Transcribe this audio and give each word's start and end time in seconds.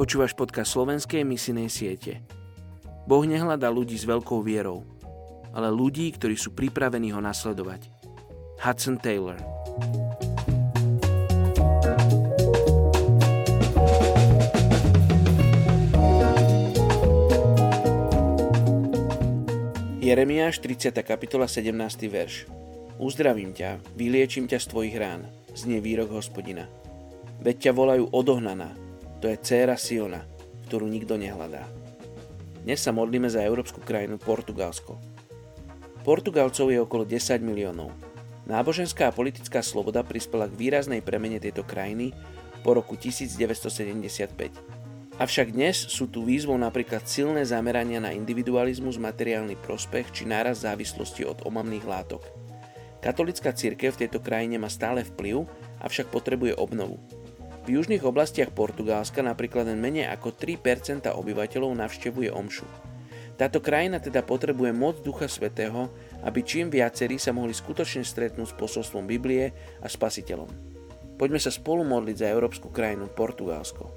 Počúvaš 0.00 0.32
podcast 0.32 0.72
slovenskej 0.72 1.28
misinej 1.28 1.68
siete. 1.68 2.24
Boh 3.04 3.20
nehľadá 3.20 3.68
ľudí 3.68 4.00
s 4.00 4.08
veľkou 4.08 4.40
vierou, 4.40 4.80
ale 5.52 5.68
ľudí, 5.68 6.08
ktorí 6.16 6.40
sú 6.40 6.56
pripravení 6.56 7.12
ho 7.12 7.20
nasledovať. 7.20 7.84
Hudson 8.64 8.96
Taylor 8.96 9.36
Jeremiáš 20.00 20.64
30. 20.64 20.96
kapitola 21.04 21.44
17. 21.44 21.76
verš 22.08 22.48
Uzdravím 22.96 23.52
ťa, 23.52 23.76
vyliečím 24.00 24.48
ťa 24.48 24.64
z 24.64 24.66
tvojich 24.72 24.96
rán, 24.96 25.28
znie 25.52 25.84
výrok 25.84 26.16
hospodina. 26.16 26.64
Veď 27.44 27.68
ťa 27.68 27.72
volajú 27.76 28.08
odohnaná, 28.16 28.72
to 29.20 29.28
je 29.28 29.36
dcéra 29.36 29.76
Siona, 29.76 30.24
ktorú 30.64 30.88
nikto 30.88 31.20
nehľadá. 31.20 31.68
Dnes 32.64 32.80
sa 32.80 32.88
modlíme 32.88 33.28
za 33.28 33.44
európsku 33.44 33.84
krajinu 33.84 34.16
Portugalsko. 34.16 34.96
Portugalcov 36.00 36.72
je 36.72 36.80
okolo 36.80 37.04
10 37.04 37.44
miliónov. 37.44 37.92
Náboženská 38.48 39.12
a 39.12 39.14
politická 39.14 39.60
sloboda 39.60 40.00
prispela 40.00 40.48
k 40.48 40.56
výraznej 40.56 41.04
premene 41.04 41.36
tejto 41.36 41.68
krajiny 41.68 42.16
po 42.64 42.72
roku 42.72 42.96
1975. 42.96 45.20
Avšak 45.20 45.52
dnes 45.52 45.76
sú 45.76 46.08
tu 46.08 46.24
výzvou 46.24 46.56
napríklad 46.56 47.04
silné 47.04 47.44
zamerania 47.44 48.00
na 48.00 48.16
individualizmus, 48.16 48.96
materiálny 48.96 49.60
prospech 49.60 50.16
či 50.16 50.24
náraz 50.24 50.64
závislosti 50.64 51.28
od 51.28 51.44
omamných 51.44 51.84
látok. 51.84 52.24
Katolická 53.04 53.52
církev 53.52 53.92
v 53.92 54.08
tejto 54.08 54.24
krajine 54.24 54.56
má 54.56 54.72
stále 54.72 55.04
vplyv, 55.04 55.44
avšak 55.84 56.08
potrebuje 56.08 56.56
obnovu. 56.56 56.96
V 57.60 57.76
južných 57.76 58.00
oblastiach 58.02 58.48
Portugalska 58.56 59.20
napríklad 59.20 59.68
len 59.68 59.80
menej 59.80 60.08
ako 60.08 60.32
3% 60.32 61.12
obyvateľov 61.12 61.76
navštevuje 61.76 62.32
omšu. 62.32 62.64
Táto 63.36 63.64
krajina 63.64 63.96
teda 63.96 64.20
potrebuje 64.20 64.72
moc 64.72 65.00
Ducha 65.00 65.24
Svetého, 65.24 65.88
aby 66.24 66.44
čím 66.44 66.68
viacerí 66.68 67.16
sa 67.16 67.32
mohli 67.32 67.56
skutočne 67.56 68.04
stretnúť 68.04 68.52
s 68.52 68.58
posolstvom 68.60 69.08
Biblie 69.08 69.52
a 69.80 69.88
Spasiteľom. 69.88 70.48
Poďme 71.16 71.40
sa 71.40 71.52
spolu 71.52 71.84
modliť 71.84 72.16
za 72.20 72.32
európsku 72.32 72.68
krajinu 72.68 73.08
Portugalsko. 73.12 73.88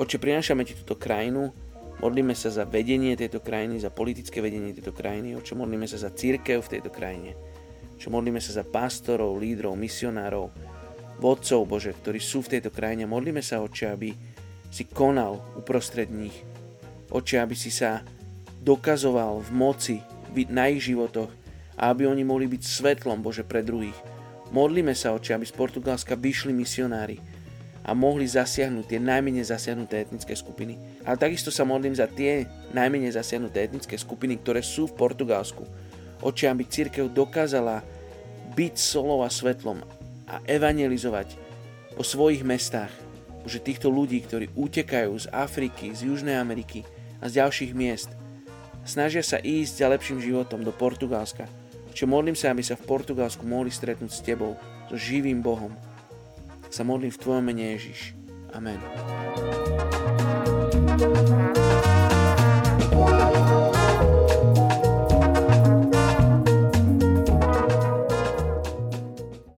Oče, 0.00 0.16
prinášame 0.16 0.64
ti 0.64 0.72
túto 0.72 0.96
krajinu, 0.96 1.52
modlíme 2.00 2.32
sa 2.32 2.48
za 2.48 2.64
vedenie 2.64 3.16
tejto 3.16 3.44
krajiny, 3.44 3.80
za 3.80 3.92
politické 3.92 4.40
vedenie 4.40 4.72
tejto 4.72 4.96
krajiny, 4.96 5.36
oče, 5.36 5.56
modlíme 5.56 5.84
sa 5.84 6.00
za 6.00 6.08
církev 6.12 6.64
v 6.64 6.72
tejto 6.76 6.88
krajine. 6.88 7.36
Čo 8.00 8.08
modlíme 8.08 8.40
sa 8.40 8.56
za 8.56 8.64
pastorov, 8.64 9.36
lídrov, 9.36 9.76
misionárov, 9.76 10.48
vodcov 11.20 11.68
Bože, 11.68 11.92
ktorí 11.92 12.16
sú 12.16 12.40
v 12.40 12.56
tejto 12.56 12.72
krajine. 12.72 13.04
Modlíme 13.04 13.44
sa, 13.44 13.60
Oče, 13.60 13.92
aby 13.92 14.16
si 14.72 14.88
konal 14.88 15.36
uprostred 15.54 16.08
nich. 16.08 16.34
Oče, 17.12 17.36
aby 17.44 17.52
si 17.52 17.68
sa 17.68 18.00
dokazoval 18.64 19.44
v 19.44 19.50
moci 19.52 19.96
na 20.48 20.72
ich 20.72 20.88
životoch 20.88 21.28
a 21.76 21.92
aby 21.92 22.08
oni 22.08 22.24
mohli 22.24 22.48
byť 22.48 22.62
svetlom, 22.64 23.20
Bože, 23.20 23.44
pre 23.44 23.60
druhých. 23.60 23.96
Modlíme 24.50 24.96
sa, 24.96 25.12
Oče, 25.12 25.36
aby 25.36 25.44
z 25.44 25.54
Portugalska 25.54 26.16
vyšli 26.16 26.56
misionári 26.56 27.20
a 27.84 27.92
mohli 27.92 28.24
zasiahnuť 28.24 28.84
tie 28.88 29.00
najmenej 29.00 29.44
zasiahnuté 29.44 30.08
etnické 30.08 30.32
skupiny. 30.36 30.76
Ale 31.04 31.16
takisto 31.20 31.52
sa 31.52 31.68
modlím 31.68 31.96
za 31.96 32.08
tie 32.08 32.48
najmenej 32.72 33.12
zasiahnuté 33.12 33.68
etnické 33.68 33.96
skupiny, 33.96 34.40
ktoré 34.40 34.64
sú 34.64 34.88
v 34.88 34.96
Portugalsku. 34.96 35.64
Oče, 36.20 36.48
aby 36.48 36.68
církev 36.68 37.08
dokázala 37.12 37.80
byť 38.52 38.74
solou 38.76 39.24
a 39.24 39.30
svetlom 39.32 39.99
a 40.30 40.38
evangelizovať 40.46 41.34
po 41.98 42.06
svojich 42.06 42.46
mestách. 42.46 42.94
Bože, 43.42 43.58
týchto 43.58 43.90
ľudí, 43.90 44.22
ktorí 44.22 44.54
utekajú 44.54 45.12
z 45.18 45.26
Afriky, 45.34 45.90
z 45.90 46.06
Južnej 46.06 46.38
Ameriky 46.38 46.86
a 47.18 47.26
z 47.26 47.42
ďalších 47.42 47.72
miest, 47.74 48.14
snažia 48.86 49.26
sa 49.26 49.42
ísť 49.42 49.82
za 49.82 49.86
lepším 49.90 50.22
životom 50.22 50.62
do 50.62 50.70
Portugalska. 50.70 51.50
Čo 51.90 52.06
modlím 52.06 52.38
sa, 52.38 52.54
aby 52.54 52.62
sa 52.62 52.78
v 52.78 52.86
Portugalsku 52.86 53.42
mohli 53.42 53.74
stretnúť 53.74 54.12
s 54.14 54.22
Tebou, 54.22 54.54
so 54.86 54.94
živým 54.94 55.42
Bohom. 55.42 55.74
Sa 56.70 56.86
modlím 56.86 57.10
v 57.10 57.18
Tvojom 57.18 57.44
mene 57.44 57.74
Ježiš. 57.74 58.14
Amen. 58.54 58.78
thank 61.00 61.28
you 61.28 61.29